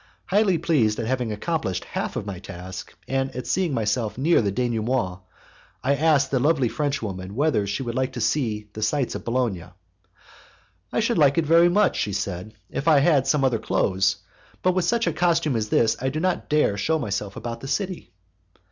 Highly 0.25 0.57
pleased 0.57 0.97
at 0.99 1.05
having 1.05 1.31
accomplished 1.31 1.85
half 1.85 2.15
of 2.15 2.25
my 2.25 2.39
task, 2.39 2.95
and 3.07 3.29
at 3.35 3.45
seeing 3.45 3.71
myself 3.71 4.17
near 4.17 4.41
the 4.41 4.51
denouement, 4.51 5.19
I 5.83 5.93
asked 5.93 6.31
the 6.31 6.39
lovely 6.39 6.69
Frenchwoman 6.69 7.35
whether 7.35 7.67
she 7.67 7.83
would 7.83 7.93
like 7.93 8.13
to 8.13 8.19
see 8.19 8.67
the 8.73 8.81
sights 8.81 9.13
of 9.13 9.23
Bologna. 9.23 9.65
"I 10.91 11.01
should 11.01 11.19
like 11.19 11.37
it 11.37 11.45
very 11.45 11.69
much," 11.69 11.97
she 11.99 12.13
said, 12.13 12.55
"if 12.71 12.87
I 12.87 12.97
had 12.97 13.27
some 13.27 13.43
other 13.43 13.59
clothes; 13.59 14.15
but 14.63 14.73
with 14.73 14.85
such 14.85 15.05
a 15.05 15.13
costume 15.13 15.55
as 15.55 15.69
this 15.69 15.95
I 16.01 16.09
do 16.09 16.19
not 16.19 16.49
care 16.49 16.71
to 16.71 16.77
shew 16.77 16.97
myself 16.97 17.35
about 17.35 17.59
the 17.61 17.67
city." 17.67 18.11